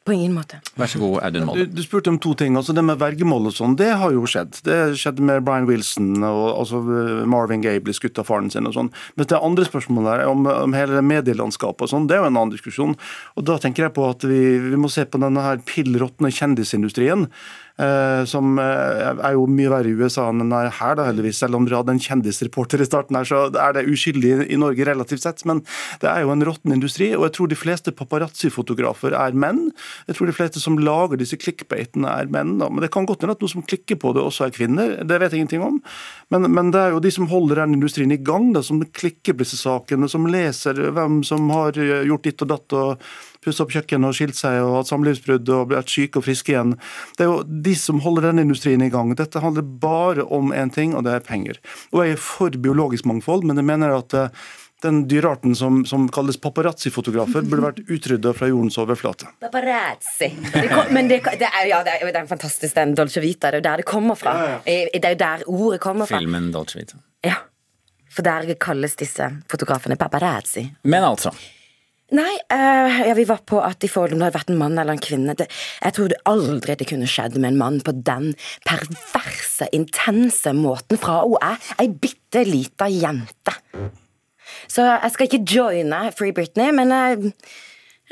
På 0.09 0.15
ingen 0.15 0.33
måte. 0.33 0.57
Vær 0.79 0.89
så 0.89 1.01
god, 1.01 1.19
Audun 1.27 1.43
Du, 1.43 1.47
Molde. 1.51 1.65
du 1.77 1.83
spurte 1.85 2.09
om 2.09 2.17
to 2.17 2.33
ting. 2.33 2.55
altså 2.57 2.73
Det 2.73 2.81
med 2.85 2.97
vergemål 2.97 3.51
og 3.51 3.53
sånn, 3.53 3.75
det 3.77 3.91
har 4.01 4.15
jo 4.15 4.25
skjedd. 4.25 4.57
Det 4.65 4.77
skjedde 4.97 5.21
med 5.21 5.45
Brian 5.45 5.69
Wilson 5.69 6.23
og 6.25 6.47
altså 6.63 6.81
Marvin 7.29 7.61
Gaye 7.61 7.83
ble 7.83 7.93
skutt 7.93 8.17
av 8.17 8.25
faren 8.25 8.49
sin 8.49 8.65
og 8.65 8.73
sånn. 8.73 8.89
Men 9.15 9.29
det 9.29 9.37
andre 9.37 9.67
spørsmålet 9.69 10.23
er 10.23 10.31
om, 10.31 10.49
om 10.49 10.73
hele 10.77 11.03
medielandskapet 11.05 11.85
og 11.85 11.93
sånn, 11.93 12.09
det 12.09 12.17
er 12.17 12.23
jo 12.23 12.31
en 12.31 12.41
annen 12.41 12.55
diskusjon. 12.57 12.97
Og 13.37 13.45
da 13.45 13.59
tenker 13.61 13.85
jeg 13.85 13.97
på 13.97 14.09
at 14.09 14.25
vi, 14.25 14.41
vi 14.65 14.81
må 14.81 14.89
se 14.89 15.05
på 15.05 15.21
denne 15.21 15.45
her 15.45 15.61
pill 15.69 15.93
råtne 16.01 16.33
kjendisindustrien. 16.33 17.29
Uh, 17.79 18.25
som 18.27 18.57
uh, 18.59 19.15
er 19.23 19.37
jo 19.37 19.45
mye 19.47 19.69
verre 19.71 19.87
i 19.87 19.95
USA 19.95 20.25
enn 20.27 20.41
den 20.41 20.51
er 20.51 20.67
her, 20.81 20.97
da, 20.99 21.05
heldigvis. 21.07 21.37
Selv 21.39 21.55
om 21.55 21.63
dere 21.63 21.79
hadde 21.79 21.93
en 21.95 22.01
kjendisreporter 22.03 22.81
i 22.83 22.87
starten 22.87 23.15
her, 23.15 23.27
så 23.27 23.45
er 23.55 23.77
det 23.77 23.85
uskyldig 23.87 24.49
i 24.51 24.57
Norge 24.59 24.83
relativt 24.89 25.23
sett. 25.23 25.45
Men 25.47 25.61
det 26.01 26.09
er 26.11 26.25
jo 26.25 26.33
en 26.33 26.43
råtten 26.43 26.75
industri, 26.75 27.13
og 27.15 27.23
jeg 27.29 27.37
tror 27.37 27.51
de 27.51 27.59
fleste 27.59 27.93
paparazzi-fotografer 27.95 29.15
er 29.15 29.37
menn. 29.45 29.69
Jeg 30.07 30.17
tror 30.17 30.29
de 30.29 30.35
fleste 30.35 30.63
som 30.63 30.77
lager 30.79 31.19
disse 31.19 31.39
klikkbeitene 31.39 32.11
er 32.11 32.31
menn. 32.31 32.57
Da. 32.61 32.69
Men 32.71 32.83
det 32.85 32.91
kan 32.93 33.07
godt 33.09 33.25
hende 33.25 33.37
at 33.37 33.43
noen 33.43 33.55
som 33.57 33.65
klikker 33.65 33.99
på 34.01 34.13
det, 34.15 34.23
også 34.23 34.47
er 34.47 34.55
kvinner. 34.55 34.95
Det 35.03 35.19
vet 35.21 35.33
jeg 35.33 35.43
ingenting 35.43 35.65
om. 35.65 35.81
Men, 36.33 36.49
men 36.53 36.71
det 36.75 36.83
er 36.83 36.95
jo 36.95 37.03
de 37.03 37.13
som 37.13 37.29
holder 37.31 37.63
den 37.63 37.79
industrien 37.79 38.13
i 38.15 38.21
gang, 38.21 38.51
da, 38.55 38.63
som 38.65 38.81
klikker 38.83 39.35
på 39.35 39.43
disse 39.45 39.59
sakene, 39.59 40.09
som 40.11 40.29
leser 40.29 40.79
hvem 40.95 41.21
som 41.27 41.49
har 41.55 41.77
eh, 41.79 42.05
gjort 42.09 42.29
ditt 42.29 42.45
og 42.45 42.53
datt. 42.53 42.79
og 42.79 43.09
pussa 43.43 43.63
opp 43.63 43.73
kjøkkenet 43.73 44.09
og 44.09 44.15
skilt 44.17 44.37
seg 44.37 44.59
og 44.63 44.73
hatt 44.79 44.89
samlivsbrudd 44.89 45.49
og 45.55 45.69
blitt 45.71 45.91
syke 45.91 46.19
og 46.19 46.25
friske 46.27 46.53
igjen. 46.53 46.75
Det 47.17 47.25
er 47.25 47.31
jo 47.31 47.61
de 47.67 47.75
som 47.79 48.01
holder 48.03 48.29
denne 48.29 48.43
industrien 48.47 48.83
i 48.83 48.91
gang. 48.91 49.13
Dette 49.17 49.43
handler 49.43 49.63
bare 49.63 50.25
om 50.27 50.53
én 50.55 50.73
ting, 50.75 50.95
og 50.95 51.05
det 51.07 51.15
er 51.15 51.25
penger. 51.25 51.61
Og 51.93 52.03
jeg 52.03 52.17
er 52.17 52.23
for 52.23 52.59
biologisk 52.67 53.07
mangfold, 53.09 53.47
men 53.47 53.59
jeg 53.59 53.69
mener 53.69 53.95
at 53.95 54.17
eh, 54.17 54.49
den 54.85 55.01
dyrearten 55.11 55.55
som, 55.55 55.81
som 55.85 56.07
kalles 56.13 56.39
paparazzi-fotografer, 56.41 57.43
burde 57.49 57.65
vært 57.65 57.81
utrydda 57.91 58.33
fra 58.37 58.49
jordens 58.51 58.79
overflate. 58.79 59.27
Paparazzi. 59.43 60.31
Det 60.53 60.65
kom, 60.71 60.93
men 60.95 61.11
det, 61.11 61.21
det, 61.41 61.49
er, 61.49 61.67
ja, 61.71 61.83
det 61.85 61.97
er 61.97 62.07
jo 62.07 62.15
den 62.15 62.31
fantastisk, 62.31 62.75
den 62.77 62.95
Dolce 62.97 63.23
Vita. 63.23 63.51
Det 63.51 63.59
er 63.59 63.63
jo 63.63 63.67
der 63.69 63.83
det 63.83 63.87
kommer 63.89 64.19
fra. 64.19 64.35
Det 64.65 65.03
er 65.03 65.15
jo 65.15 65.21
der 65.21 65.45
ordet 65.51 65.83
kommer 65.83 66.09
fra. 66.09 66.19
Filmen 66.21 66.51
Dolce 66.55 66.79
Vita. 66.79 66.99
Ja. 67.25 67.41
For 68.09 68.25
der 68.25 68.47
kalles 68.59 68.95
disse 68.99 69.29
fotografene 69.51 69.99
paparazzi. 69.99 70.65
Men 70.83 71.05
altså. 71.11 71.33
Nei, 72.09 72.31
uh, 72.49 73.01
ja, 73.05 73.13
vi 73.13 73.25
var 73.29 73.43
på 73.45 73.59
at 73.61 73.85
i 73.85 73.89
forhold 73.91 74.15
om 74.15 74.21
det 74.21 74.29
hadde 74.29 74.39
vært 74.39 74.49
en 74.49 74.57
mann 74.57 74.79
eller 74.81 74.95
en 74.95 75.03
kvinne 75.03 75.35
det, 75.37 75.45
Jeg 75.77 75.93
trodde 75.93 76.17
aldri 76.25 76.73
det 76.79 76.87
kunne 76.89 77.09
skjedd 77.09 77.37
med 77.37 77.51
en 77.51 77.59
mann 77.59 77.77
på 77.85 77.93
den 77.93 78.31
perverse, 78.65 79.67
intense 79.77 80.55
måten 80.57 80.97
fra 80.97 81.19
hun 81.21 81.37
er 81.45 81.61
ei 81.77 81.85
bitte 81.93 82.41
lita 82.49 82.89
jente. 82.89 83.53
Så 84.69 84.85
jeg 84.85 85.11
skal 85.13 85.29
ikke 85.29 85.45
joine 85.55 86.11
Free 86.17 86.33
Britney, 86.33 86.71
men 86.75 86.91
jeg 86.93 87.33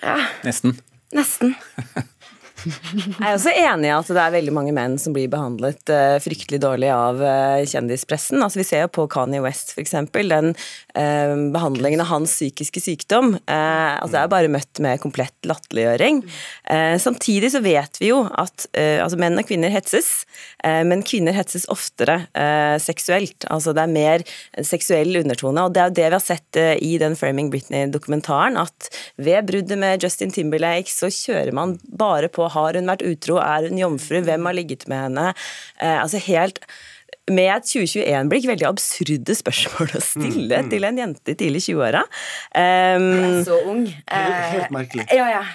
ja, 0.04 0.16
Nesten. 0.44 0.80
nesten. 1.14 1.56
Jeg 3.18 3.22
er 3.22 3.36
også 3.36 3.54
enig 3.54 3.90
i 3.90 3.94
at 3.94 4.10
det 4.10 4.22
er 4.22 4.34
veldig 4.34 4.54
mange 4.56 4.74
menn 4.76 4.98
som 5.02 5.14
blir 5.16 5.30
behandlet 5.32 5.92
uh, 5.94 6.18
fryktelig 6.22 6.60
dårlig 6.64 6.90
av 6.94 7.22
uh, 7.22 7.62
kjendispressen. 7.68 8.42
Altså, 8.44 8.62
vi 8.62 8.68
ser 8.68 8.86
jo 8.86 8.94
på 8.98 9.08
Kanye 9.14 9.42
West, 9.46 9.76
f.eks. 9.76 9.94
Den 10.18 10.54
uh, 10.54 11.36
behandlingen 11.54 12.02
av 12.04 12.12
hans 12.12 12.34
psykiske 12.34 12.82
sykdom. 12.84 13.36
Altså, 13.48 14.14
det 14.16 14.22
er 14.22 14.32
bare 14.32 14.52
møtt 14.52 14.82
med 14.84 15.02
komplett 15.02 15.48
latterliggjøring. 15.48 16.20
Samtidig 17.02 17.50
så 17.54 17.62
vet 17.64 18.00
vi 18.02 18.10
jo 18.12 18.20
at 18.28 18.68
altså, 18.76 19.18
menn 19.20 19.40
og 19.40 19.48
kvinner 19.48 19.72
hetses, 19.74 20.26
men 20.64 21.04
kvinner 21.08 21.36
hetses 21.36 21.68
oftere 21.72 22.20
seksuelt. 22.84 23.48
Altså, 23.54 23.74
det 23.76 23.84
er 23.84 23.94
mer 23.94 24.26
seksuell 24.66 25.22
undertone, 25.22 25.66
og 25.66 25.76
det 25.76 25.82
er 25.82 25.92
jo 25.92 25.98
det 26.00 26.08
vi 26.08 26.18
har 26.18 26.24
sett 26.24 26.62
i 26.84 26.94
den 27.02 27.18
Framing 27.20 27.52
Britney-dokumentaren, 27.54 28.60
at 28.62 28.90
ved 29.22 29.50
bruddet 29.50 29.80
med 29.82 30.04
Justin 30.04 30.34
Timberlake 30.36 30.92
så 30.92 31.12
kjører 31.14 31.56
man 31.56 31.78
bare 31.88 32.32
på 32.34 32.47
har 32.54 32.78
hun 32.80 32.92
vært 32.92 33.06
utro, 33.08 33.40
er 33.44 33.70
hun 33.70 33.82
jomfru, 33.82 34.22
hvem 34.26 34.50
har 34.50 34.58
ligget 34.58 34.88
med 34.92 35.08
henne? 35.08 35.32
Eh, 35.82 35.98
altså 36.02 36.22
helt 36.28 36.62
med 37.28 37.50
et 37.52 37.68
2021-blikk 37.68 38.48
veldig 38.48 38.68
absurde 38.70 39.36
spørsmål 39.36 39.98
å 40.00 40.04
stille 40.04 40.62
til 40.72 40.88
en 40.88 41.00
jente 41.02 41.34
i 41.34 41.38
tidlig 41.40 41.66
20-åra. 41.68 42.04
Um, 42.56 43.42
Så 43.48 43.58
ung. 43.68 43.84
Helt, 44.08 44.38
helt 44.54 44.76
merkelig. 44.76 45.08
Ja, 45.12 45.28
ja. 45.36 45.46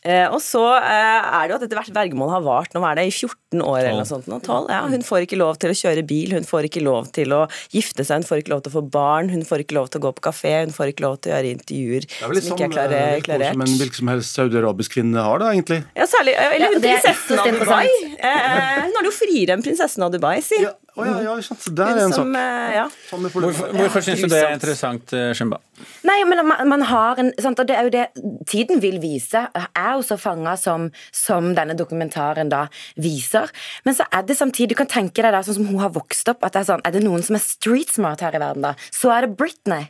Eh, 0.00 0.26
og 0.32 0.40
så 0.40 0.62
eh, 0.78 1.26
er 1.28 1.42
det 1.44 1.52
jo 1.52 1.56
at 1.58 1.64
dette 1.66 1.76
hvert 1.76 1.92
vergemål 1.92 2.30
har 2.32 2.44
vart 2.46 2.72
nå 2.72 2.80
er 2.88 2.96
det 2.96 3.02
i 3.10 3.12
14 3.12 3.60
år 3.60 3.80
eller 3.82 3.98
noe 4.00 4.08
sånt. 4.08 4.28
Nå, 4.30 4.38
12, 4.40 4.70
ja. 4.72 4.80
Hun 4.88 5.04
får 5.04 5.26
ikke 5.26 5.36
lov 5.40 5.58
til 5.60 5.72
å 5.72 5.76
kjøre 5.76 6.04
bil, 6.08 6.32
hun 6.38 6.46
får 6.48 6.68
ikke 6.70 6.82
lov 6.86 7.10
til 7.16 7.34
å 7.36 7.42
gifte 7.74 8.06
seg, 8.06 8.22
hun 8.22 8.28
får 8.28 8.40
ikke 8.40 8.54
lov 8.54 8.62
til 8.64 8.72
å 8.72 8.76
få 8.78 8.84
barn, 8.94 9.28
hun 9.34 9.44
får 9.44 9.64
ikke 9.66 9.76
lov 9.76 9.90
til 9.92 10.00
å 10.00 10.04
gå 10.06 10.12
på 10.16 10.24
kafé, 10.30 10.54
hun 10.64 10.72
får 10.72 10.94
ikke 10.94 11.04
lov 11.04 11.18
til 11.20 11.32
å 11.32 11.36
gjøre 11.36 11.52
intervjuer 11.58 12.06
Det 12.08 12.16
er 12.16 12.22
som 12.22 12.32
ikke 12.32 12.40
er 12.40 12.56
samme 12.56 12.72
klare, 12.76 13.02
klarert. 13.26 13.52
som 13.58 13.66
en 13.66 13.76
hvilken 13.82 14.00
som 14.00 14.12
helst 14.14 14.40
saudiarabisk 14.40 14.96
kvinne 14.96 15.26
har, 15.26 15.42
da, 15.44 15.52
egentlig. 15.52 15.82
Ja, 15.98 16.08
særlig, 16.08 16.36
eller 16.40 16.64
Ja, 16.64 16.72
hun 16.72 16.84
det 16.86 16.94
er 16.94 17.04
prinsessen 17.04 17.44
av 17.44 17.52
Dubai. 17.60 17.84
Eh, 18.20 18.80
hun 18.86 18.96
har 18.96 19.10
jo 19.10 19.12
friere 19.16 19.56
enn 19.58 19.66
prinsessen 19.66 20.06
av 20.06 20.14
Dubai, 20.16 20.36
si. 20.44 20.62
Ja, 20.64 20.72
å, 21.00 21.06
ja, 21.08 21.20
ja, 21.26 21.34
sant. 21.44 21.66
Der 21.76 21.90
er 21.94 22.02
en 22.04 22.14
som, 22.14 22.30
sak. 22.34 22.42
eh, 22.42 22.74
ja. 22.76 22.84
Hvorfor, 23.10 23.72
hvorfor 23.76 24.04
syns 24.06 24.22
du 24.22 24.28
det 24.32 24.40
er 24.44 24.54
interessant, 24.54 25.14
Shimba? 25.36 25.58
Nei, 26.04 26.18
men 26.28 26.42
man, 26.44 26.68
man 26.68 26.84
har 26.90 27.20
en 27.22 27.32
sant, 27.40 27.62
og 27.62 27.68
det 27.68 27.76
er 27.78 27.88
jo 27.88 27.92
det 27.94 28.04
tiden 28.50 28.82
vil 28.84 28.98
vise. 29.02 29.46
Er 29.56 29.90
jo 29.96 30.04
så 30.04 30.18
fanga 30.20 30.54
som, 30.60 30.90
som 31.14 31.50
denne 31.56 31.76
dokumentaren 31.78 32.52
da 32.52 32.66
viser. 33.00 33.48
Men 33.88 33.96
så 33.96 34.06
er 34.12 34.28
det 34.28 34.36
samtidig, 34.38 34.74
du 34.74 34.78
kan 34.82 34.90
tenke 34.90 35.24
deg 35.24 35.32
da, 35.34 35.42
sånn 35.46 35.58
som 35.62 35.68
hun 35.72 35.82
har 35.82 35.94
vokst 35.96 36.28
opp, 36.32 36.44
at 36.46 36.54
det 36.54 36.62
er 36.62 36.70
sånn, 36.74 36.84
er 36.84 36.94
det 36.94 37.04
noen 37.06 37.24
som 37.26 37.38
er 37.38 37.44
street 37.44 37.90
smart 37.96 38.22
her 38.24 38.36
i 38.36 38.42
verden, 38.42 38.68
da? 38.68 38.76
Så 38.94 39.12
er 39.14 39.26
det 39.26 39.36
Britney. 39.40 39.88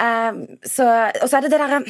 Eh, 0.00 0.42
så, 0.64 0.88
og 1.20 1.26
så 1.28 1.38
er 1.38 1.46
det 1.46 1.52
det 1.52 1.62
derre 1.66 1.82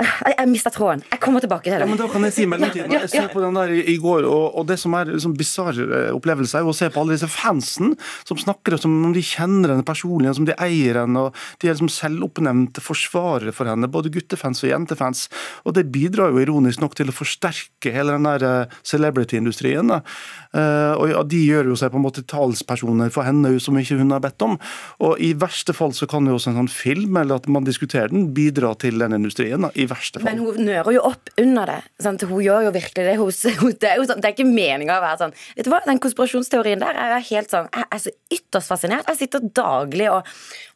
Jeg, 0.00 0.34
jeg 0.38 0.48
mista 0.48 0.70
tråden. 0.72 1.02
Jeg 1.12 1.20
kommer 1.20 1.42
tilbake 1.44 1.66
til 1.66 1.74
det. 1.76 1.84
Ja, 1.84 1.88
men 1.90 1.98
da 2.00 2.06
kan 2.10 2.24
jeg 2.24 2.34
si 2.36 2.46
mellomtiden. 2.48 2.92
Jeg 2.94 3.10
så 3.12 3.24
på 3.32 3.42
den 3.44 3.58
der 3.58 3.72
i, 3.74 3.80
i 3.92 3.96
går, 4.00 4.24
og, 4.28 4.56
og 4.60 4.66
det 4.70 4.78
som 4.80 4.94
er 4.96 5.10
liksom 5.12 5.34
bisarr 5.38 5.76
eh, 5.84 6.08
opplevelse, 6.16 6.56
er 6.58 6.64
jo 6.64 6.72
å 6.72 6.76
se 6.76 6.88
på 6.92 7.02
alle 7.02 7.16
disse 7.16 7.28
fansen 7.30 7.92
som 8.28 8.40
snakker 8.40 8.78
som 8.80 8.94
om 9.10 9.12
de 9.16 9.22
kjenner 9.24 9.74
henne 9.74 9.84
personlig, 9.86 10.32
som 10.38 10.48
de 10.48 10.56
eier 10.56 11.02
henne, 11.02 11.26
og 11.28 11.36
de 11.60 11.68
er 11.68 11.76
liksom 11.76 11.90
selvoppnevnte 11.92 12.82
forsvarere 12.84 13.52
for 13.56 13.68
henne, 13.68 13.90
både 13.92 14.12
guttefans 14.14 14.62
og 14.64 14.72
jentefans. 14.72 15.26
Og 15.68 15.76
det 15.76 15.86
bidrar 15.92 16.32
jo 16.32 16.40
ironisk 16.42 16.80
nok 16.82 16.96
til 16.98 17.12
å 17.12 17.16
forsterke 17.16 17.92
hele 17.94 18.16
den 18.16 18.28
der 18.30 18.46
eh, 18.48 18.78
celebrity-industrien. 18.86 19.92
Eh, 20.00 20.92
Og 21.00 21.12
ja, 21.12 21.20
de 21.26 21.38
gjør 21.44 21.70
jo 21.70 21.76
seg 21.78 21.92
på 21.92 22.00
en 22.00 22.06
måte 22.06 22.24
talspersoner 22.28 23.12
for 23.14 23.26
henne 23.26 23.52
som 23.62 23.76
ikke 23.78 23.98
hun 24.00 24.14
har 24.14 24.22
bedt 24.24 24.42
om. 24.46 24.56
Og 25.04 25.20
i 25.22 25.32
verste 25.38 25.74
fall 25.76 25.92
så 25.96 26.08
kan 26.10 26.26
jo 26.28 26.38
også 26.38 26.52
en 26.54 26.62
sånn 26.62 26.72
film, 26.72 27.16
eller 27.20 27.40
at 27.40 27.48
man 27.52 27.66
diskuterer 27.68 28.10
den, 28.12 28.30
bidra 28.36 28.72
til 28.80 28.98
den 29.00 29.14
industrien. 29.16 29.68
i 29.74 29.86
verste 29.90 30.20
fall. 30.20 30.26
Men 30.28 30.40
hun 30.42 30.60
nører 30.66 30.94
jo 30.94 31.02
opp 31.10 31.30
under 31.40 31.70
det. 31.70 31.78
Sant? 32.02 32.24
Hun 32.30 32.42
gjør 32.44 32.68
jo 32.68 32.72
virkelig 32.74 33.06
det. 33.06 33.16
Hun, 33.20 33.74
det, 33.74 33.90
er 33.90 34.00
jo 34.00 34.06
sånn, 34.08 34.22
det 34.22 34.30
er 34.30 34.34
ikke 34.36 34.48
meninga 34.48 34.98
å 34.98 35.04
være 35.04 35.20
sånn 35.24 35.34
Vet 35.56 35.66
du 35.66 35.70
hva, 35.72 35.80
Den 35.86 36.00
konspirasjonsteorien 36.02 36.82
der 36.82 36.98
er 36.98 37.12
jo 37.14 37.20
helt 37.30 37.52
sånn 37.52 37.68
Jeg 37.74 37.86
er 37.86 38.02
så 38.04 38.12
ytterst 38.36 38.72
fascinert. 38.72 39.10
Jeg 39.10 39.20
sitter 39.20 39.44
daglig 39.60 40.08
og, 40.12 40.30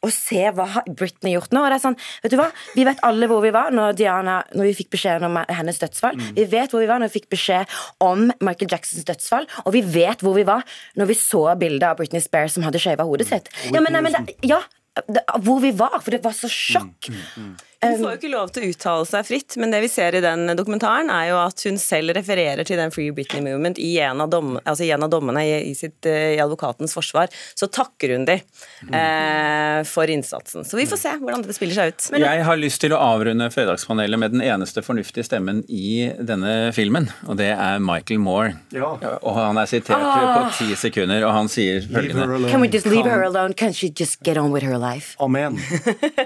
og 0.05 0.13
ser 0.13 0.55
hva 0.57 0.67
har 0.77 0.87
Britney 0.87 1.35
gjort 1.35 1.55
nå. 1.55 1.63
Og 1.63 1.71
det 1.71 1.79
er 1.79 1.85
sånn, 1.87 1.99
vet 2.23 2.35
du 2.35 2.39
hva, 2.39 2.49
Vi 2.77 2.87
vet 2.87 3.03
alle 3.07 3.29
hvor 3.31 3.43
vi 3.45 3.53
var 3.55 3.75
når, 3.75 3.97
Diana, 3.99 4.39
når 4.55 4.69
vi 4.71 4.77
fikk 4.81 4.93
beskjed 4.97 5.25
om 5.27 5.41
hennes 5.49 5.81
dødsfall. 5.81 6.19
Mm. 6.19 6.31
Vi 6.39 6.47
vet 6.55 6.75
hvor 6.75 6.83
vi 6.83 6.89
var 6.91 7.01
når 7.01 7.11
vi 7.11 7.19
fikk 7.19 7.29
beskjed 7.35 7.75
om 8.05 8.27
Michael 8.39 8.71
Jacksons 8.71 9.07
dødsfall. 9.07 9.49
Og 9.65 9.75
vi 9.75 9.83
vet 9.95 10.23
hvor 10.25 10.37
vi 10.37 10.47
var 10.47 10.65
når 10.99 11.11
vi 11.11 11.19
så 11.19 11.47
bildet 11.59 11.87
av 11.89 11.99
Britney 11.99 12.23
Spears 12.23 12.57
som 12.57 12.65
hadde 12.67 12.81
skjeva 12.81 13.07
hodet 13.07 13.29
sitt. 13.31 13.51
Ja, 13.71 13.81
men, 13.81 13.93
nei, 13.95 14.03
men 14.05 14.15
det, 14.15 14.37
ja, 14.47 14.61
det, 15.07 15.23
hvor 15.43 15.59
vi 15.63 15.71
var, 15.75 15.97
for 15.99 16.15
det 16.15 16.23
var 16.23 16.35
så 16.35 16.49
sjokk. 16.51 17.09
Mm, 17.11 17.55
Hun 17.85 18.01
får 18.01 18.15
jo 18.15 18.19
ikke 18.19 18.31
lov 18.33 18.51
til 18.55 18.65
å 18.65 18.69
uttale 18.73 19.07
seg 19.09 19.27
fritt, 19.27 19.57
men 19.61 19.73
det 19.73 19.81
vi 19.85 19.89
ser 19.91 20.17
i 20.17 20.23
den 20.23 20.51
dokumentaren, 20.57 21.11
er 21.13 21.29
jo 21.31 21.39
at 21.41 21.65
hun 21.67 21.79
selv 21.81 22.15
refererer 22.17 22.67
til 22.67 22.79
den 22.79 22.93
Free 22.93 23.13
Britney 23.15 23.43
Movement 23.45 23.79
i 23.81 23.93
en 24.03 24.23
av, 24.23 24.31
dom, 24.33 24.55
altså 24.63 24.85
i 24.87 24.91
en 24.95 25.05
av 25.05 25.11
dommene 25.13 25.43
i, 25.45 25.53
i, 25.71 25.75
sitt, 25.77 26.05
eh, 26.09 26.35
i 26.35 26.41
advokatens 26.43 26.95
forsvar. 26.95 27.31
Så 27.57 27.69
takker 27.71 28.15
hun 28.15 28.27
de 28.27 28.37
eh, 28.39 29.81
for 29.89 30.11
innsatsen. 30.11 30.65
Så 30.67 30.79
vi 30.79 30.87
får 30.89 31.01
se 31.01 31.15
hvordan 31.21 31.45
dette 31.45 31.57
spiller 31.57 31.77
seg 31.77 31.93
ut. 31.93 32.09
Jeg 32.25 32.45
har 32.47 32.59
lyst 32.59 32.81
til 32.83 32.95
å 32.95 33.01
avrunde 33.01 33.49
Fredagspanelet 33.53 34.21
med 34.21 34.35
den 34.35 34.43
eneste 34.45 34.83
fornuftige 34.85 35.25
stemmen 35.27 35.63
i 35.69 36.11
denne 36.19 36.71
filmen, 36.75 37.09
og 37.29 37.39
det 37.41 37.51
er 37.53 37.81
Michael 37.83 38.21
Moore. 38.23 38.55
Ja. 38.75 38.93
Og 39.21 39.37
han 39.37 39.59
er 39.61 39.69
sitert 39.69 40.01
på 40.01 40.45
ti 40.59 40.75
sekunder, 40.79 41.25
og 41.27 41.35
han 41.35 41.51
sier 41.51 41.83
følgende. 41.85 42.49
Can 42.49 42.61
we 42.61 42.69
just 42.71 42.85
leave 42.89 43.09
her 43.09 43.23
alone? 43.23 43.53
Can 43.53 43.73
she 43.73 43.89
just 43.89 44.21
get 44.23 44.37
on 44.37 44.51
with 44.51 44.65
her 44.65 44.77
life? 44.77 45.15
Amen. 45.19 45.59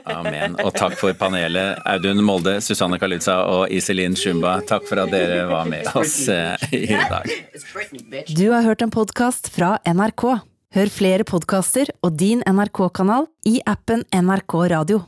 Amen. 0.06 0.58
Og 0.64 0.74
takk 0.78 0.96
for 1.00 1.14
panelet, 1.18 1.49
Audun 1.58 2.22
Molde, 2.26 2.60
Susanne 2.62 3.00
Kaluza 3.02 3.40
og 3.50 3.72
Iselin 3.74 4.18
Shumba. 4.20 4.60
Takk 4.68 4.86
for 4.90 5.02
at 5.02 5.14
dere 5.14 5.46
var 5.50 5.70
med 5.70 5.88
oss 5.98 6.28
eh, 6.30 6.56
i 6.76 6.94
dag. 6.94 7.30
Du 8.30 8.50
har 8.52 8.68
hørt 8.68 8.84
en 8.86 8.94
podkast 8.94 9.50
fra 9.56 9.78
NRK. 9.88 10.26
Hør 10.76 10.92
flere 10.94 11.26
podkaster 11.26 11.90
og 12.06 12.20
din 12.22 12.44
NRK-kanal 12.46 13.26
i 13.50 13.58
appen 13.66 14.06
NRK 14.14 14.60
Radio. 14.76 15.02